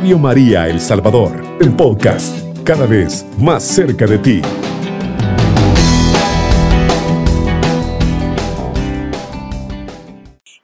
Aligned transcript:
María 0.00 0.70
El 0.70 0.80
Salvador, 0.80 1.44
el 1.60 1.76
podcast, 1.76 2.34
cada 2.64 2.86
vez 2.86 3.26
más 3.38 3.62
cerca 3.62 4.06
de 4.06 4.16
ti. 4.16 4.40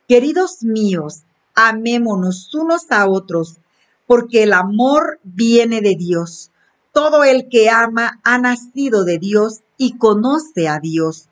Queridos 0.09 0.62
míos, 0.62 1.25
amémonos 1.55 2.55
unos 2.55 2.91
a 2.91 3.07
otros, 3.07 3.59
porque 4.07 4.45
el 4.45 4.55
amor 4.55 5.21
viene 5.23 5.83
de 5.83 5.95
Dios. 5.95 6.51
Todo 6.95 7.23
el 7.23 7.51
que 7.51 7.69
ama 7.69 8.21
ha 8.25 8.39
nacido 8.39 9.05
de 9.05 9.19
Dios 9.19 9.61
y 9.77 9.99
conoce 9.99 10.69
a 10.69 10.81
Dios. 10.81 11.29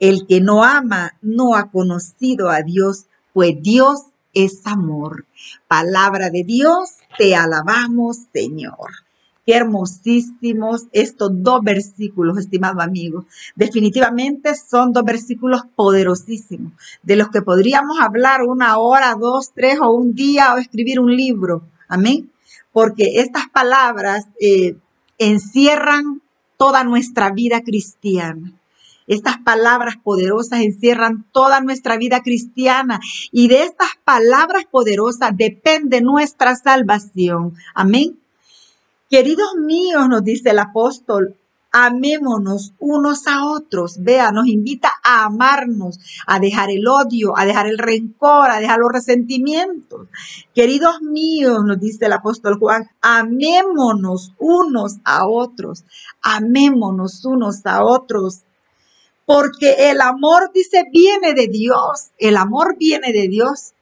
El 0.00 0.26
que 0.26 0.40
no 0.40 0.64
ama 0.64 1.12
no 1.22 1.54
ha 1.54 1.70
conocido 1.70 2.50
a 2.50 2.62
Dios, 2.62 3.06
pues 3.32 3.54
Dios 3.62 4.06
es 4.36 4.66
amor. 4.66 5.24
Palabra 5.66 6.28
de 6.28 6.44
Dios, 6.44 6.98
te 7.16 7.34
alabamos, 7.34 8.18
Señor. 8.34 8.90
Qué 9.46 9.54
hermosísimos 9.54 10.88
estos 10.92 11.30
dos 11.32 11.62
versículos, 11.62 12.36
estimado 12.36 12.82
amigo. 12.82 13.24
Definitivamente 13.54 14.54
son 14.54 14.92
dos 14.92 15.04
versículos 15.04 15.62
poderosísimos, 15.74 16.72
de 17.02 17.16
los 17.16 17.30
que 17.30 17.40
podríamos 17.40 17.98
hablar 18.00 18.42
una 18.42 18.76
hora, 18.76 19.14
dos, 19.14 19.52
tres 19.54 19.78
o 19.80 19.90
un 19.92 20.14
día 20.14 20.52
o 20.52 20.58
escribir 20.58 21.00
un 21.00 21.16
libro. 21.16 21.62
Amén. 21.88 22.30
Porque 22.72 23.20
estas 23.20 23.48
palabras 23.48 24.26
eh, 24.38 24.76
encierran 25.16 26.20
toda 26.58 26.84
nuestra 26.84 27.30
vida 27.30 27.62
cristiana. 27.62 28.52
Estas 29.06 29.38
palabras 29.38 29.96
poderosas 30.02 30.60
encierran 30.60 31.24
toda 31.32 31.60
nuestra 31.60 31.96
vida 31.96 32.22
cristiana 32.22 33.00
y 33.30 33.48
de 33.48 33.62
estas 33.62 33.90
palabras 34.04 34.64
poderosas 34.70 35.36
depende 35.36 36.00
nuestra 36.00 36.56
salvación. 36.56 37.54
Amén. 37.74 38.18
Queridos 39.08 39.54
míos, 39.54 40.08
nos 40.08 40.24
dice 40.24 40.50
el 40.50 40.58
apóstol, 40.58 41.36
amémonos 41.70 42.72
unos 42.78 43.26
a 43.26 43.44
otros. 43.44 43.98
Vea, 44.00 44.32
nos 44.32 44.46
invita 44.48 44.90
a 45.04 45.26
amarnos, 45.26 46.00
a 46.26 46.40
dejar 46.40 46.70
el 46.70 46.88
odio, 46.88 47.36
a 47.36 47.44
dejar 47.44 47.66
el 47.66 47.78
rencor, 47.78 48.50
a 48.50 48.58
dejar 48.58 48.78
los 48.78 48.90
resentimientos. 48.90 50.08
Queridos 50.54 51.02
míos, 51.02 51.60
nos 51.64 51.78
dice 51.78 52.06
el 52.06 52.14
apóstol 52.14 52.58
Juan, 52.58 52.88
amémonos 53.02 54.32
unos 54.38 54.96
a 55.04 55.28
otros, 55.28 55.84
amémonos 56.22 57.24
unos 57.24 57.64
a 57.66 57.84
otros 57.84 58.45
porque 59.26 59.90
el 59.90 60.00
amor, 60.00 60.50
dice, 60.54 60.84
viene 60.90 61.34
de 61.34 61.48
Dios. 61.48 62.10
El 62.16 62.36
amor 62.36 62.76
viene 62.78 63.12
de 63.12 63.28
Dios. 63.28 63.74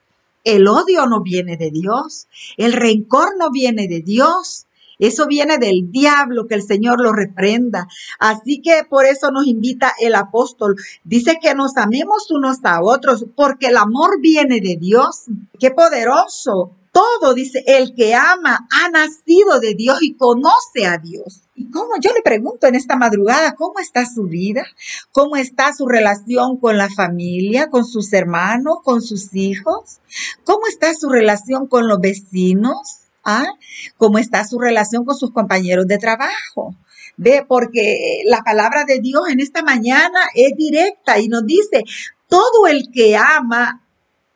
El 0.42 0.66
odio 0.66 1.06
no 1.06 1.22
viene 1.22 1.56
de 1.56 1.70
Dios. 1.70 2.26
El 2.56 2.72
rencor 2.72 3.36
no 3.38 3.50
viene 3.50 3.86
de 3.86 4.00
Dios. 4.00 4.66
Eso 4.98 5.26
viene 5.26 5.58
del 5.58 5.90
diablo, 5.90 6.46
que 6.46 6.54
el 6.54 6.62
Señor 6.62 7.00
lo 7.00 7.12
reprenda. 7.12 7.88
Así 8.18 8.62
que 8.62 8.82
por 8.88 9.04
eso 9.04 9.30
nos 9.30 9.46
invita 9.46 9.92
el 10.00 10.14
apóstol. 10.14 10.76
Dice 11.04 11.38
que 11.42 11.54
nos 11.54 11.76
amemos 11.76 12.30
unos 12.30 12.64
a 12.64 12.80
otros, 12.80 13.26
porque 13.36 13.66
el 13.66 13.76
amor 13.76 14.20
viene 14.20 14.60
de 14.60 14.76
Dios. 14.76 15.24
Qué 15.58 15.70
poderoso. 15.70 16.72
Todo, 16.94 17.34
dice, 17.34 17.64
el 17.66 17.92
que 17.96 18.14
ama 18.14 18.68
ha 18.70 18.88
nacido 18.88 19.58
de 19.58 19.74
Dios 19.74 19.98
y 20.00 20.14
conoce 20.14 20.86
a 20.86 20.96
Dios. 20.96 21.42
¿Y 21.56 21.68
cómo? 21.72 21.94
Yo 22.00 22.12
le 22.12 22.22
pregunto 22.22 22.68
en 22.68 22.76
esta 22.76 22.94
madrugada, 22.94 23.56
¿cómo 23.56 23.80
está 23.80 24.06
su 24.06 24.28
vida? 24.28 24.64
¿Cómo 25.10 25.34
está 25.34 25.72
su 25.72 25.88
relación 25.88 26.56
con 26.56 26.78
la 26.78 26.88
familia, 26.88 27.68
con 27.68 27.84
sus 27.84 28.12
hermanos, 28.12 28.76
con 28.84 29.02
sus 29.02 29.34
hijos? 29.34 29.98
¿Cómo 30.44 30.68
está 30.68 30.94
su 30.94 31.08
relación 31.08 31.66
con 31.66 31.88
los 31.88 31.98
vecinos? 31.98 32.76
¿Ah? 33.24 33.48
¿Cómo 33.96 34.18
está 34.18 34.44
su 34.44 34.60
relación 34.60 35.04
con 35.04 35.16
sus 35.16 35.32
compañeros 35.32 35.88
de 35.88 35.98
trabajo? 35.98 36.77
Ve, 37.16 37.44
porque 37.48 38.22
la 38.27 38.42
palabra 38.44 38.84
de 38.84 39.00
Dios 39.00 39.24
en 39.28 39.40
esta 39.40 39.64
mañana 39.64 40.20
es 40.36 40.52
directa 40.56 41.18
y 41.18 41.27
nos 41.27 41.44
dice, 41.44 41.83
todo 42.28 42.68
el 42.68 42.92
que 42.92 43.16
ama 43.16 43.83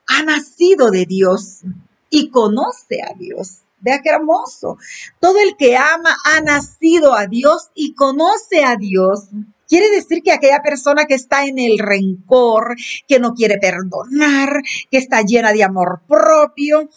ha 0.08 0.22
nacido 0.24 0.90
de 0.90 1.06
Dios 1.06 1.62
y 2.10 2.30
conoce 2.30 3.02
a 3.02 3.14
Dios. 3.14 3.62
Vea 3.80 4.00
qué 4.02 4.10
hermoso. 4.10 4.76
Todo 5.20 5.38
el 5.38 5.56
que 5.56 5.76
ama 5.76 6.16
ha 6.24 6.40
nacido 6.40 7.14
a 7.14 7.26
Dios 7.26 7.70
y 7.74 7.94
conoce 7.94 8.64
a 8.64 8.76
Dios. 8.76 9.28
Quiere 9.68 9.90
decir 9.90 10.22
que 10.22 10.32
aquella 10.32 10.62
persona 10.62 11.04
que 11.04 11.14
está 11.14 11.44
en 11.44 11.58
el 11.58 11.78
rencor, 11.78 12.74
que 13.06 13.20
no 13.20 13.34
quiere 13.34 13.58
perdonar, 13.58 14.62
que 14.90 14.98
está 14.98 15.22
llena 15.22 15.52
de 15.52 15.62
amor 15.62 16.00
propio, 16.08 16.88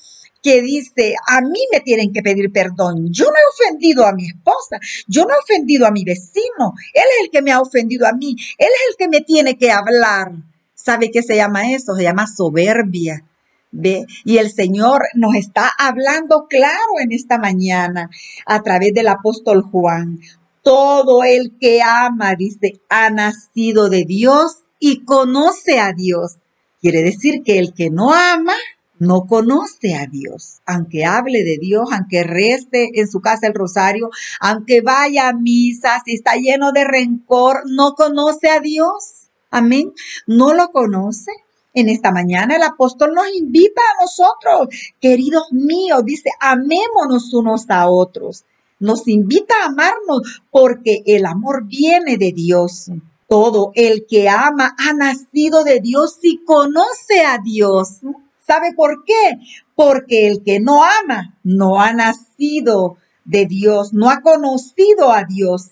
que 0.42 0.62
dice, 0.62 1.16
a 1.28 1.42
mí 1.42 1.60
me 1.72 1.82
tienen 1.82 2.12
que 2.12 2.22
pedir 2.22 2.52
perdón. 2.52 3.08
Yo 3.12 3.26
no 3.26 3.32
he 3.32 3.66
ofendido 3.66 4.06
a 4.06 4.14
mi 4.14 4.26
esposa, 4.26 4.80
yo 5.08 5.26
no 5.26 5.36
he 5.36 5.38
ofendido 5.38 5.86
a 5.86 5.92
mi 5.92 6.04
vecino, 6.04 6.74
él 6.94 7.04
es 7.04 7.26
el 7.26 7.30
que 7.30 7.42
me 7.42 7.52
ha 7.52 7.62
ofendido 7.62 8.08
a 8.08 8.14
mí, 8.14 8.36
él 8.58 8.68
es 8.68 8.90
el 8.90 8.96
que 8.98 9.08
me 9.08 9.22
tiene 9.22 9.58
que 9.58 9.72
hablar. 9.72 10.32
¿Sabe 10.74 11.12
qué 11.12 11.22
se 11.22 11.36
llama 11.36 11.72
eso? 11.72 11.96
Se 11.96 12.02
llama 12.02 12.26
soberbia. 12.26 13.24
¿Ve? 13.72 14.06
Y 14.26 14.38
el 14.38 14.52
Señor 14.52 15.02
nos 15.16 15.36
está 15.36 15.72
hablando 15.78 16.48
claro 16.50 17.00
en 17.02 17.12
esta 17.12 17.38
mañana 17.38 18.10
a 18.46 18.62
través 18.64 18.94
del 18.94 19.08
apóstol 19.08 19.62
Juan. 19.64 20.20
Todo 20.62 21.24
el 21.24 21.58
que 21.60 21.82
ama, 21.82 22.36
dice, 22.36 22.82
ha 22.90 23.10
nacido 23.10 23.90
de 23.90 24.04
Dios 24.06 24.64
y 24.80 25.06
conoce 25.06 25.80
a 25.80 25.94
Dios. 25.94 26.38
Quiere 26.82 27.02
decir 27.02 27.44
que 27.44 27.60
el 27.60 27.74
que 27.74 27.90
no 27.90 28.14
ama, 28.14 28.56
no 29.02 29.26
conoce 29.26 29.96
a 29.96 30.06
Dios. 30.06 30.60
Aunque 30.66 31.06
hable 31.06 31.44
de 31.44 31.58
Dios, 31.60 31.90
aunque 31.92 32.24
reste 32.24 33.00
en 33.00 33.10
su 33.10 33.20
casa 33.20 33.48
el 33.48 33.56
rosario, 33.56 34.10
aunque 34.40 34.82
vaya 34.82 35.30
a 35.30 35.34
misa, 35.34 36.02
si 36.06 36.14
está 36.14 36.36
lleno 36.36 36.72
de 36.72 36.84
rencor, 36.84 37.64
no 37.66 37.96
conoce 37.96 38.50
a 38.50 38.60
Dios. 38.60 39.30
Amén. 39.50 39.94
No 40.28 40.54
lo 40.54 40.70
conoce. 40.70 41.32
En 41.74 41.88
esta 41.88 42.12
mañana 42.12 42.56
el 42.56 42.64
apóstol 42.64 43.14
nos 43.14 43.34
invita 43.34 43.82
a 43.82 44.02
nosotros, 44.02 44.76
queridos 45.00 45.52
míos, 45.52 46.02
dice, 46.04 46.30
amémonos 46.40 47.34
unos 47.34 47.70
a 47.70 47.90
otros. 47.90 48.44
Nos 48.80 49.08
invita 49.08 49.54
a 49.62 49.68
amarnos 49.68 50.42
porque 50.50 51.02
el 51.06 51.26
amor 51.26 51.66
viene 51.68 52.18
de 52.18 52.34
Dios. 52.34 52.92
Todo 53.28 53.72
el 53.76 54.06
que 54.06 54.28
ama 54.28 54.76
ha 54.78 54.94
nacido 54.94 55.64
de 55.64 55.80
Dios 55.80 56.18
y 56.22 56.44
conoce 56.44 57.22
a 57.26 57.38
Dios. 57.38 58.00
¿Sabe 58.46 58.74
por 58.76 59.06
qué? 59.06 59.38
Porque 59.76 60.28
el 60.28 60.44
que 60.44 60.60
no 60.60 60.84
ama 60.84 61.38
no 61.44 61.80
ha 61.80 61.94
nacido 61.94 62.98
de 63.24 63.46
Dios, 63.46 63.94
no 63.94 64.10
ha 64.10 64.22
conocido 64.22 65.14
a 65.14 65.24
Dios. 65.24 65.72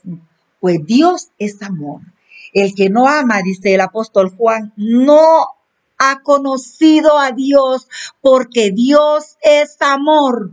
Pues 0.62 0.80
Dios 0.86 1.32
es 1.40 1.62
amor. 1.62 2.02
El 2.54 2.74
que 2.74 2.90
no 2.90 3.08
ama, 3.08 3.42
dice 3.42 3.74
el 3.74 3.82
apóstol 3.82 4.30
Juan, 4.30 4.72
no 4.78 5.48
ha 6.00 6.22
conocido 6.24 7.20
a 7.20 7.32
Dios 7.32 7.88
porque 8.22 8.72
Dios 8.72 9.38
es 9.42 9.78
amor. 9.82 10.52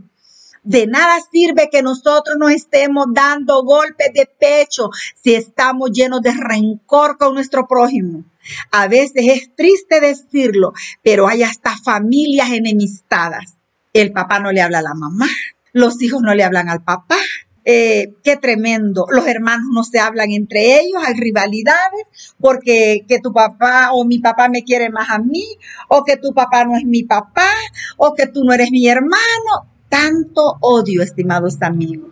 De 0.63 0.85
nada 0.85 1.15
sirve 1.31 1.69
que 1.71 1.81
nosotros 1.81 2.35
nos 2.37 2.51
estemos 2.51 3.07
dando 3.11 3.63
golpes 3.63 4.11
de 4.13 4.25
pecho 4.25 4.89
si 5.15 5.33
estamos 5.33 5.91
llenos 5.91 6.21
de 6.21 6.33
rencor 6.33 7.17
con 7.17 7.33
nuestro 7.33 7.67
prójimo. 7.67 8.25
A 8.71 8.87
veces 8.89 9.25
es 9.27 9.55
triste 9.55 10.01
decirlo, 10.01 10.73
pero 11.01 11.27
hay 11.27 11.43
hasta 11.43 11.75
familias 11.77 12.49
enemistadas. 12.51 13.55
El 13.93 14.11
papá 14.11 14.39
no 14.39 14.51
le 14.51 14.61
habla 14.61 14.79
a 14.79 14.83
la 14.83 14.93
mamá, 14.93 15.27
los 15.71 16.01
hijos 16.01 16.21
no 16.21 16.35
le 16.35 16.43
hablan 16.43 16.67
al 16.67 16.83
papá, 16.83 17.17
eh, 17.69 18.13
qué 18.23 18.37
tremendo. 18.37 19.07
Los 19.09 19.27
hermanos 19.27 19.65
no 19.73 19.83
se 19.83 19.99
hablan 19.99 20.31
entre 20.31 20.79
ellos, 20.79 21.03
hay 21.05 21.15
rivalidades, 21.15 22.05
porque 22.39 23.03
que 23.09 23.19
tu 23.19 23.33
papá 23.33 23.89
o 23.91 24.05
mi 24.05 24.19
papá 24.19 24.47
me 24.47 24.63
quiere 24.63 24.89
más 24.89 25.09
a 25.09 25.19
mí, 25.19 25.43
o 25.89 26.05
que 26.05 26.15
tu 26.15 26.33
papá 26.33 26.63
no 26.63 26.77
es 26.77 26.85
mi 26.85 27.03
papá, 27.03 27.51
o 27.97 28.13
que 28.13 28.25
tú 28.27 28.45
no 28.45 28.53
eres 28.53 28.71
mi 28.71 28.87
hermano. 28.87 29.67
Tanto 29.89 30.55
odio, 30.61 31.03
estimados 31.03 31.61
amigos. 31.61 32.11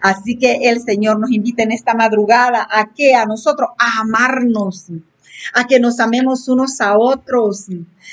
Así 0.00 0.36
que 0.36 0.68
el 0.68 0.80
Señor 0.80 1.20
nos 1.20 1.30
invita 1.30 1.62
en 1.62 1.70
esta 1.70 1.94
madrugada 1.94 2.66
a 2.68 2.92
que 2.92 3.14
a 3.14 3.26
nosotros 3.26 3.70
a 3.78 4.00
amarnos, 4.00 4.86
a 5.54 5.68
que 5.68 5.78
nos 5.78 6.00
amemos 6.00 6.48
unos 6.48 6.80
a 6.80 6.98
otros. 6.98 7.66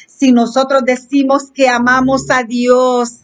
Si 0.06 0.32
nosotros 0.32 0.84
decimos 0.86 1.50
que 1.52 1.68
amamos 1.68 2.30
a 2.30 2.44
Dios, 2.44 3.22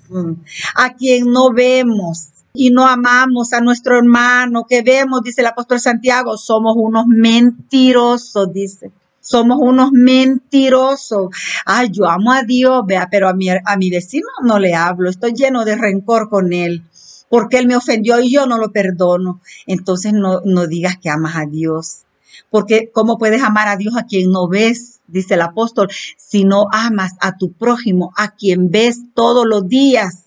a 0.75 0.95
quien 0.95 1.31
no 1.31 1.53
vemos, 1.53 2.29
y 2.53 2.71
no 2.71 2.87
amamos 2.87 3.53
a 3.53 3.61
nuestro 3.61 3.97
hermano 3.97 4.65
que 4.67 4.81
vemos, 4.81 5.21
dice 5.21 5.41
el 5.41 5.47
apóstol 5.47 5.79
Santiago, 5.79 6.37
somos 6.37 6.75
unos 6.77 7.05
mentirosos, 7.07 8.51
dice. 8.53 8.91
Somos 9.21 9.59
unos 9.61 9.91
mentirosos. 9.91 11.29
Ay, 11.65 11.89
yo 11.91 12.09
amo 12.09 12.31
a 12.33 12.43
Dios, 12.43 12.83
vea, 12.87 13.07
pero 13.11 13.29
a 13.29 13.33
mi, 13.33 13.49
a 13.49 13.77
mi 13.77 13.89
vecino 13.89 14.27
no 14.43 14.57
le 14.57 14.73
hablo, 14.73 15.09
estoy 15.09 15.33
lleno 15.33 15.65
de 15.65 15.75
rencor 15.75 16.29
con 16.29 16.51
él 16.53 16.83
porque 17.29 17.59
él 17.59 17.67
me 17.67 17.75
ofendió 17.75 18.19
y 18.19 18.31
yo 18.31 18.45
no 18.47 18.57
lo 18.57 18.71
perdono. 18.71 19.39
Entonces 19.67 20.13
no, 20.13 20.41
no 20.43 20.67
digas 20.67 20.97
que 20.97 21.09
amas 21.09 21.35
a 21.35 21.45
Dios. 21.45 22.05
Porque 22.49 22.89
¿cómo 22.91 23.17
puedes 23.17 23.43
amar 23.43 23.67
a 23.67 23.77
Dios 23.77 23.95
a 23.95 24.05
quien 24.05 24.31
no 24.31 24.47
ves? 24.47 24.99
Dice 25.07 25.35
el 25.35 25.41
apóstol, 25.41 25.89
si 26.17 26.43
no 26.43 26.65
amas 26.71 27.13
a 27.19 27.37
tu 27.37 27.53
prójimo, 27.53 28.11
a 28.17 28.31
quien 28.35 28.69
ves 28.71 28.99
todos 29.13 29.45
los 29.45 29.67
días. 29.67 30.25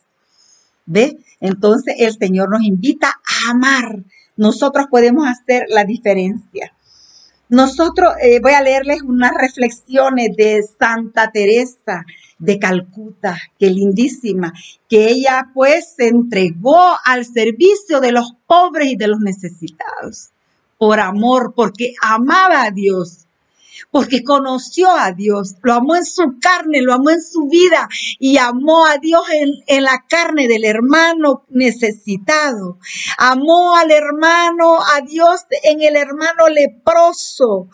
¿Ve? 0.86 1.18
Entonces 1.42 1.96
el 1.98 2.16
Señor 2.16 2.48
nos 2.48 2.62
invita 2.62 3.08
a 3.08 3.50
amar. 3.50 4.04
Nosotros 4.36 4.86
podemos 4.90 5.26
hacer 5.26 5.64
la 5.68 5.84
diferencia. 5.84 6.72
Nosotros, 7.48 8.14
eh, 8.22 8.40
voy 8.40 8.52
a 8.52 8.62
leerles 8.62 9.02
unas 9.02 9.32
reflexiones 9.34 10.34
de 10.36 10.62
Santa 10.62 11.30
Teresa 11.30 12.06
de 12.38 12.58
Calcuta, 12.58 13.36
que 13.58 13.66
lindísima, 13.66 14.54
que 14.88 15.08
ella 15.08 15.50
pues 15.52 15.92
se 15.96 16.08
entregó 16.08 16.80
al 17.04 17.26
servicio 17.26 18.00
de 18.00 18.12
los 18.12 18.32
pobres 18.46 18.92
y 18.92 18.96
de 18.96 19.08
los 19.08 19.18
necesitados, 19.20 20.30
por 20.78 20.98
amor, 20.98 21.52
porque 21.54 21.92
amaba 22.00 22.62
a 22.62 22.70
Dios 22.70 23.26
porque 23.90 24.22
conoció 24.22 24.90
a 24.90 25.12
Dios, 25.12 25.54
lo 25.62 25.74
amó 25.74 25.96
en 25.96 26.04
su 26.04 26.38
carne, 26.40 26.82
lo 26.82 26.94
amó 26.94 27.10
en 27.10 27.22
su 27.22 27.48
vida 27.48 27.88
y 28.18 28.38
amó 28.38 28.86
a 28.86 28.98
Dios 28.98 29.22
en, 29.66 29.82
la 29.82 30.04
carne 30.08 30.48
del 30.48 30.64
hermano 30.64 31.44
necesitado. 31.48 32.78
Amó 33.18 33.76
al 33.76 33.90
hermano, 33.90 34.78
a 34.80 35.00
Dios 35.00 35.40
en 35.62 35.82
el 35.82 35.96
hermano 35.96 36.48
leproso. 36.48 37.68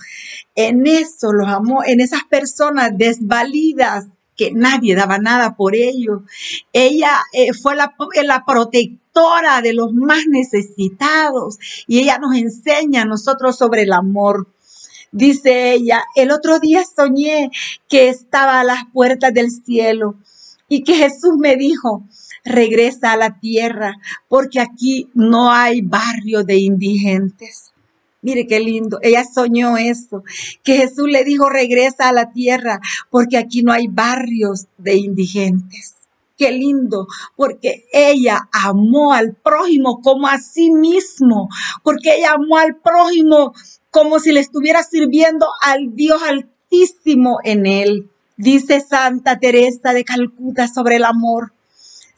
En 0.55 0.87
eso 0.87 1.33
los 1.33 1.49
amó, 1.49 1.85
en 1.85 2.01
esas 2.01 2.25
personas 2.25 2.93
desvalidas 2.97 4.07
que 4.37 4.53
nadie 4.53 4.95
daba 4.95 5.19
nada 5.19 5.57
por 5.57 5.75
ellos. 5.75 6.23
Ella 6.73 7.21
eh, 7.33 7.53
fue 7.53 7.75
la, 7.75 7.95
la 8.23 8.45
protectora 8.47 9.61
de 9.63 9.75
los 9.75 9.93
más 9.93 10.25
necesitados 10.29 11.59
y 11.87 11.99
ella 11.99 12.19
nos 12.19 12.37
enseña 12.37 13.03
a 13.03 13.07
nosotros 13.07 13.59
sobre 13.59 13.83
el 13.83 13.93
amor. 13.93 14.49
Dice 15.13 15.73
ella, 15.73 16.05
el 16.15 16.31
otro 16.31 16.59
día 16.59 16.83
soñé 16.85 17.51
que 17.89 18.09
estaba 18.09 18.61
a 18.61 18.65
las 18.65 18.85
puertas 18.93 19.33
del 19.33 19.51
cielo 19.51 20.17
y 20.69 20.85
que 20.85 20.95
Jesús 20.95 21.37
me 21.39 21.57
dijo, 21.57 22.05
regresa 22.45 23.13
a 23.13 23.17
la 23.17 23.39
tierra 23.41 23.95
porque 24.29 24.61
aquí 24.61 25.09
no 25.15 25.51
hay 25.51 25.81
barrio 25.81 26.45
de 26.45 26.57
indigentes. 26.57 27.73
Mire 28.21 28.47
qué 28.47 28.61
lindo. 28.61 28.99
Ella 29.01 29.25
soñó 29.25 29.77
eso, 29.77 30.25
que 30.63 30.77
Jesús 30.77 31.09
le 31.09 31.25
dijo, 31.25 31.49
regresa 31.49 32.09
a 32.09 32.13
la 32.13 32.33
tierra 32.33 32.81
porque 33.11 33.39
aquí 33.39 33.63
no 33.63 33.73
hay 33.73 33.87
barrios 33.87 34.67
de 34.77 34.97
indigentes. 34.97 35.95
Qué 36.37 36.53
lindo, 36.53 37.09
porque 37.35 37.87
ella 37.93 38.49
amó 38.53 39.13
al 39.13 39.35
prójimo 39.35 40.01
como 40.03 40.29
a 40.29 40.39
sí 40.39 40.71
mismo, 40.71 41.49
porque 41.83 42.17
ella 42.17 42.35
amó 42.35 42.59
al 42.59 42.77
prójimo 42.77 43.55
como 43.91 44.19
si 44.21 44.33
le 44.33 44.41
estuviera 44.41 44.83
sirviendo 44.83 45.47
al 45.63 45.95
Dios 45.95 46.21
altísimo 46.23 47.39
en 47.45 47.67
él. 47.67 48.11
Dice 48.37 48.81
Santa 48.81 49.39
Teresa 49.39 49.93
de 49.93 50.05
Calcuta 50.05 50.69
sobre 50.69 50.97
el 50.97 51.05
amor, 51.05 51.53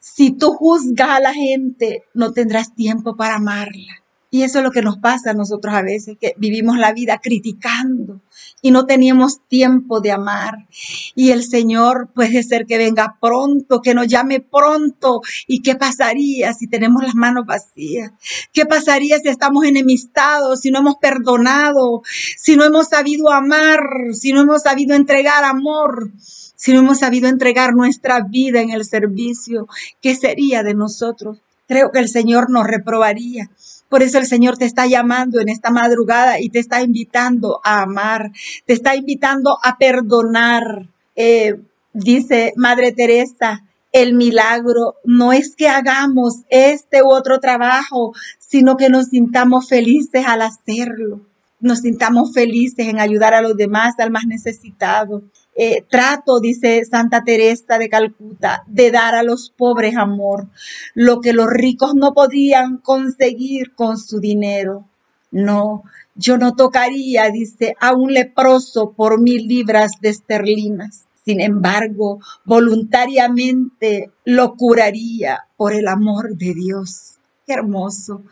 si 0.01 0.31
tú 0.31 0.53
juzgas 0.53 1.11
a 1.11 1.21
la 1.21 1.33
gente, 1.33 2.05
no 2.15 2.33
tendrás 2.33 2.75
tiempo 2.75 3.17
para 3.17 3.37
amarla. 3.37 4.00
Y 4.33 4.45
eso 4.45 4.59
es 4.59 4.65
lo 4.65 4.71
que 4.71 4.83
nos 4.83 4.99
pasa 4.99 5.31
a 5.31 5.35
nosotros 5.35 5.75
a 5.75 5.83
veces, 5.83 6.17
que 6.21 6.35
vivimos 6.39 6.79
la 6.79 6.93
vida 6.93 7.19
criticando 7.21 8.21
y 8.63 8.71
no 8.71 8.87
teníamos 8.87 9.41
tiempo 9.49 10.01
de 10.01 10.13
amar. 10.13 10.69
Y 11.17 11.31
el 11.31 11.43
Señor 11.43 12.11
puede 12.15 12.45
ser 12.45 12.67
que 12.67 12.79
venga 12.79 13.17
pronto, 13.21 13.81
que 13.81 13.93
nos 13.93 14.07
llame 14.07 14.41
pronto. 14.41 15.21
¿Y 15.49 15.63
qué 15.63 15.75
pasaría 15.75 16.53
si 16.55 16.69
tenemos 16.69 17.03
las 17.03 17.17
manos 17.17 17.45
vacías? 17.45 18.13
¿Qué 18.53 18.67
pasaría 18.67 19.19
si 19.19 19.29
estamos 19.29 19.65
enemistados, 19.65 20.61
si 20.61 20.71
no 20.71 20.79
hemos 20.79 20.97
perdonado, 20.97 22.03
si 22.37 22.57
no 22.57 22.65
hemos 22.65 22.89
sabido 22.89 23.33
amar, 23.33 23.81
si 24.13 24.33
no 24.33 24.43
hemos 24.43 24.63
sabido 24.63 24.95
entregar 24.95 25.43
amor? 25.43 26.13
Si 26.55 26.73
no 26.73 26.81
hemos 26.81 26.99
sabido 26.99 27.27
entregar 27.27 27.75
nuestra 27.75 28.21
vida 28.21 28.61
en 28.61 28.71
el 28.71 28.85
servicio, 28.85 29.67
¿qué 30.03 30.15
sería 30.15 30.63
de 30.63 30.75
nosotros? 30.75 31.39
Creo 31.67 31.91
que 31.91 32.01
el 32.01 32.09
Señor 32.09 32.51
nos 32.51 32.67
reprobaría 32.67 33.51
por 33.91 34.05
eso 34.05 34.19
el 34.19 34.27
Señor 34.27 34.57
te 34.57 34.65
está 34.65 34.87
llamando 34.87 35.41
en 35.41 35.49
esta 35.49 35.71
madrugada 35.71 36.41
y 36.41 36.49
te 36.49 36.61
está 36.61 36.81
invitando 36.81 37.61
a 37.65 37.83
amar, 37.83 38.31
te 38.65 38.73
está 38.73 38.95
invitando 38.95 39.59
a 39.63 39.77
perdonar. 39.79 40.89
Eh, 41.17 41.61
dice 41.93 42.53
Madre 42.57 42.93
Teresa, 42.93 43.65
el 43.93 44.15
milagro 44.15 44.95
no 45.05 45.33
es 45.33 45.57
que 45.57 45.69
hagamos 45.69 46.45
este 46.49 47.03
u 47.03 47.11
otro 47.11 47.41
trabajo, 47.41 48.15
sino 48.39 48.77
que 48.77 48.89
nos 48.89 49.07
sintamos 49.07 49.69
felices 49.69 50.25
al 50.25 50.43
hacerlo, 50.43 51.23
nos 51.59 51.81
sintamos 51.81 52.33
felices 52.33 52.87
en 52.87 53.01
ayudar 53.01 53.35
a 53.35 53.43
los 53.43 53.57
demás, 53.57 53.95
al 53.99 54.13
más 54.13 54.25
necesitado. 54.25 55.25
Eh, 55.57 55.85
trato, 55.89 56.41
dice 56.41 56.85
Santa 56.85 57.25
Teresa 57.25 57.77
de 57.77 57.89
Calcuta, 57.89 58.63
de 58.67 58.91
dar 58.91 59.15
a 59.15 59.23
los 59.23 59.51
pobres 59.51 59.97
amor, 59.97 60.49
lo 60.95 61.21
que 61.21 61.33
los 61.33 61.49
ricos 61.49 61.95
no 61.95 62.15
podían 62.15 62.79
conseguir 62.79 63.75
con 63.75 63.99
su 63.99 64.21
dinero. 64.21 64.87
No, 65.33 65.83
yo 66.15 66.39
no 66.39 66.55
tocaría, 66.55 67.31
dice, 67.31 67.75
a 67.81 67.95
un 67.95 68.13
leproso 68.13 68.93
por 68.93 69.21
mil 69.21 69.47
libras 69.49 69.93
de 70.01 70.11
esterlinas. 70.11 71.07
Sin 71.25 71.41
embargo, 71.41 72.21
voluntariamente 72.45 74.11
lo 74.25 74.55
curaría 74.55 75.47
por 75.57 75.75
el 75.75 75.89
amor 75.89 76.37
de 76.37 76.55
Dios. 76.55 77.19
Qué 77.47 77.53
hermoso. 77.53 78.23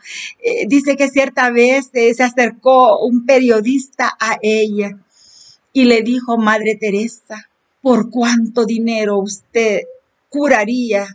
Eh, 0.41 0.65
dice 0.67 0.95
que 0.97 1.09
cierta 1.09 1.51
vez 1.51 1.89
eh, 1.93 2.13
se 2.13 2.23
acercó 2.23 2.99
un 3.05 3.25
periodista 3.25 4.15
a 4.19 4.37
ella 4.41 4.97
y 5.79 5.85
le 5.85 6.01
dijo, 6.01 6.37
Madre 6.37 6.75
Teresa, 6.75 7.47
¿por 7.81 8.09
cuánto 8.09 8.65
dinero 8.65 9.17
usted 9.17 9.83
curaría 10.27 11.07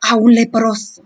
a 0.00 0.14
un 0.14 0.32
leproso? 0.32 1.02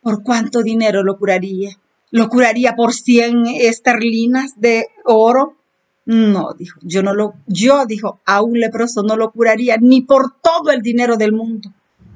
¿Por 0.00 0.22
cuánto 0.22 0.62
dinero 0.62 1.02
lo 1.02 1.18
curaría? 1.18 1.76
¿Lo 2.12 2.28
curaría 2.28 2.76
por 2.76 2.94
100 2.94 3.46
esterlinas 3.46 4.52
de 4.60 4.86
oro? 5.04 5.56
No, 6.06 6.52
dijo, 6.56 6.78
yo 6.82 7.02
no 7.02 7.12
lo, 7.12 7.34
yo 7.48 7.86
dijo, 7.86 8.20
a 8.24 8.40
un 8.40 8.60
leproso 8.60 9.02
no 9.02 9.16
lo 9.16 9.32
curaría 9.32 9.76
ni 9.80 10.02
por 10.02 10.36
todo 10.40 10.70
el 10.70 10.80
dinero 10.80 11.16
del 11.16 11.32
mundo. 11.32 11.72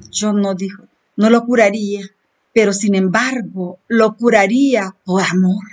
Yo 0.09 0.31
no 0.31 0.55
dijo, 0.55 0.83
no 1.17 1.29
lo 1.29 1.43
curaría, 1.43 2.07
pero 2.53 2.71
sin 2.71 2.95
embargo 2.95 3.79
lo 3.89 4.15
curaría 4.15 4.95
por 5.03 5.21
amor, 5.21 5.65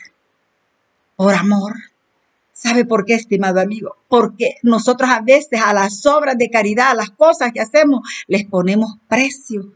por 1.15 1.35
amor. 1.35 1.75
¿Sabe 2.67 2.85
por 2.85 3.05
qué, 3.05 3.15
estimado 3.15 3.61
amigo? 3.61 3.95
Porque 4.09 4.57
nosotros 4.65 5.09
a 5.09 5.21
veces 5.21 5.61
a 5.65 5.73
las 5.73 6.05
obras 6.05 6.37
de 6.37 6.51
caridad, 6.51 6.91
a 6.91 6.95
las 6.95 7.11
cosas 7.11 7.53
que 7.53 7.61
hacemos, 7.61 8.01
les 8.27 8.45
ponemos 8.45 8.97
precio. 9.09 9.73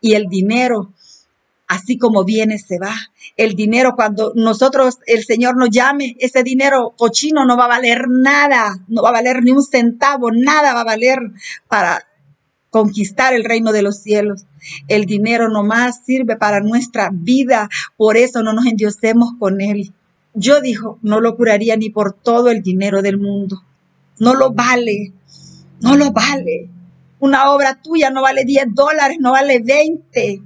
Y 0.00 0.14
el 0.14 0.24
dinero, 0.24 0.94
así 1.68 1.98
como 1.98 2.24
viene, 2.24 2.56
se 2.56 2.78
va. 2.78 2.94
El 3.36 3.52
dinero, 3.56 3.92
cuando 3.94 4.32
nosotros, 4.34 5.00
el 5.04 5.22
Señor 5.22 5.58
nos 5.58 5.68
llame, 5.68 6.16
ese 6.18 6.42
dinero 6.42 6.94
cochino 6.96 7.44
no 7.44 7.58
va 7.58 7.66
a 7.66 7.76
valer 7.76 8.06
nada, 8.08 8.86
no 8.88 9.02
va 9.02 9.10
a 9.10 9.20
valer 9.20 9.42
ni 9.42 9.50
un 9.50 9.62
centavo, 9.62 10.30
nada 10.32 10.72
va 10.72 10.80
a 10.80 10.84
valer 10.84 11.18
para 11.68 12.06
conquistar 12.70 13.34
el 13.34 13.44
reino 13.44 13.70
de 13.70 13.82
los 13.82 13.98
cielos. 13.98 14.46
El 14.88 15.04
dinero 15.04 15.50
nomás 15.50 16.06
sirve 16.06 16.36
para 16.36 16.60
nuestra 16.60 17.10
vida, 17.12 17.68
por 17.98 18.16
eso 18.16 18.42
no 18.42 18.54
nos 18.54 18.64
endiosemos 18.64 19.32
con 19.38 19.60
él. 19.60 19.92
Yo 20.34 20.60
dijo, 20.60 20.98
no 21.02 21.20
lo 21.20 21.36
curaría 21.36 21.76
ni 21.76 21.90
por 21.90 22.12
todo 22.12 22.50
el 22.50 22.62
dinero 22.62 23.02
del 23.02 23.18
mundo. 23.18 23.62
No 24.18 24.34
lo 24.34 24.52
vale, 24.52 25.12
no 25.80 25.96
lo 25.96 26.12
vale. 26.12 26.68
Una 27.18 27.50
obra 27.50 27.80
tuya 27.82 28.10
no 28.10 28.22
vale 28.22 28.44
10 28.44 28.74
dólares, 28.74 29.18
no 29.20 29.32
vale 29.32 29.60
20. 29.60 30.42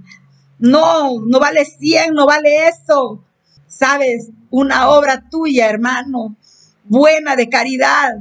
No, 0.58 1.20
no 1.20 1.38
vale 1.38 1.64
100, 1.64 2.14
no 2.14 2.26
vale 2.26 2.68
eso. 2.68 3.22
Sabes, 3.66 4.30
una 4.50 4.88
obra 4.88 5.28
tuya, 5.28 5.68
hermano, 5.68 6.36
buena 6.84 7.36
de 7.36 7.48
caridad, 7.48 8.14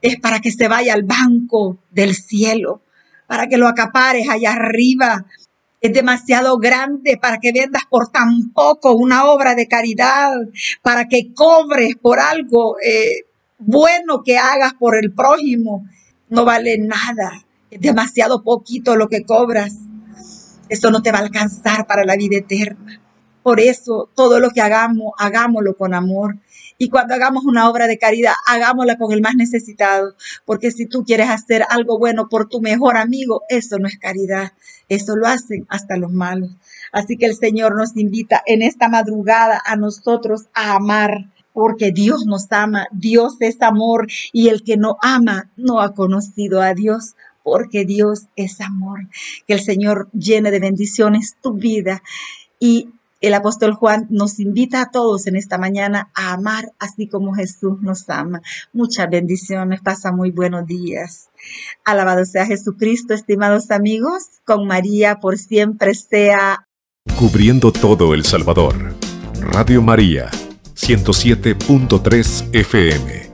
es 0.00 0.18
para 0.18 0.40
que 0.40 0.50
se 0.50 0.68
vaya 0.68 0.94
al 0.94 1.02
banco 1.02 1.78
del 1.90 2.14
cielo, 2.14 2.82
para 3.26 3.48
que 3.48 3.58
lo 3.58 3.68
acapares 3.68 4.28
allá 4.28 4.52
arriba, 4.52 5.26
es 5.82 5.92
demasiado 5.92 6.58
grande 6.58 7.18
para 7.20 7.38
que 7.38 7.52
vendas 7.52 7.82
por 7.90 8.08
tan 8.10 8.52
poco 8.52 8.92
una 8.92 9.24
obra 9.24 9.56
de 9.56 9.66
caridad, 9.66 10.32
para 10.80 11.08
que 11.08 11.34
cobres 11.34 11.96
por 12.00 12.20
algo 12.20 12.76
eh, 12.80 13.26
bueno 13.58 14.22
que 14.24 14.38
hagas 14.38 14.74
por 14.74 14.96
el 14.96 15.12
prójimo. 15.12 15.84
No 16.28 16.44
vale 16.44 16.78
nada, 16.78 17.44
es 17.68 17.80
demasiado 17.80 18.44
poquito 18.44 18.94
lo 18.96 19.08
que 19.08 19.24
cobras. 19.24 19.76
Eso 20.68 20.90
no 20.92 21.02
te 21.02 21.10
va 21.10 21.18
a 21.18 21.22
alcanzar 21.22 21.86
para 21.86 22.04
la 22.04 22.16
vida 22.16 22.38
eterna. 22.38 23.00
Por 23.42 23.60
eso, 23.60 24.08
todo 24.14 24.40
lo 24.40 24.50
que 24.50 24.60
hagamos, 24.60 25.12
hagámoslo 25.18 25.76
con 25.76 25.94
amor. 25.94 26.36
Y 26.78 26.88
cuando 26.88 27.14
hagamos 27.14 27.44
una 27.44 27.68
obra 27.68 27.86
de 27.86 27.98
caridad, 27.98 28.34
hagámosla 28.46 28.98
con 28.98 29.12
el 29.12 29.20
más 29.20 29.34
necesitado, 29.36 30.14
porque 30.44 30.70
si 30.70 30.86
tú 30.86 31.04
quieres 31.04 31.28
hacer 31.30 31.64
algo 31.68 31.98
bueno 31.98 32.28
por 32.28 32.48
tu 32.48 32.60
mejor 32.60 32.96
amigo, 32.96 33.42
eso 33.48 33.78
no 33.78 33.86
es 33.86 33.98
caridad, 33.98 34.52
eso 34.88 35.14
lo 35.16 35.28
hacen 35.28 35.66
hasta 35.68 35.96
los 35.96 36.10
malos. 36.10 36.50
Así 36.90 37.16
que 37.16 37.26
el 37.26 37.36
Señor 37.36 37.76
nos 37.76 37.96
invita 37.96 38.42
en 38.46 38.62
esta 38.62 38.88
madrugada 38.88 39.62
a 39.64 39.76
nosotros 39.76 40.46
a 40.54 40.74
amar, 40.74 41.30
porque 41.52 41.92
Dios 41.92 42.26
nos 42.26 42.50
ama, 42.50 42.88
Dios 42.92 43.36
es 43.40 43.60
amor 43.62 44.08
y 44.32 44.48
el 44.48 44.62
que 44.62 44.76
no 44.76 44.96
ama 45.02 45.50
no 45.56 45.80
ha 45.80 45.94
conocido 45.94 46.62
a 46.62 46.74
Dios, 46.74 47.14
porque 47.42 47.84
Dios 47.84 48.26
es 48.36 48.60
amor. 48.60 49.08
Que 49.46 49.54
el 49.54 49.60
Señor 49.60 50.08
llene 50.12 50.50
de 50.50 50.60
bendiciones 50.60 51.36
tu 51.40 51.52
vida 51.54 52.02
y 52.58 52.88
el 53.22 53.34
apóstol 53.34 53.72
Juan 53.74 54.06
nos 54.10 54.40
invita 54.40 54.82
a 54.82 54.90
todos 54.90 55.26
en 55.26 55.36
esta 55.36 55.56
mañana 55.56 56.10
a 56.14 56.32
amar 56.32 56.72
así 56.78 57.06
como 57.06 57.34
Jesús 57.34 57.80
nos 57.80 58.10
ama. 58.10 58.42
Muchas 58.72 59.08
bendiciones, 59.08 59.80
pasa 59.80 60.12
muy 60.12 60.30
buenos 60.32 60.66
días. 60.66 61.30
Alabado 61.84 62.24
sea 62.24 62.44
Jesucristo, 62.44 63.14
estimados 63.14 63.70
amigos, 63.70 64.24
con 64.44 64.66
María 64.66 65.20
por 65.20 65.38
siempre 65.38 65.94
sea. 65.94 66.66
Cubriendo 67.16 67.72
todo 67.72 68.12
El 68.12 68.24
Salvador. 68.24 68.94
Radio 69.40 69.82
María, 69.82 70.30
107.3 70.74 72.54
FM. 72.54 73.31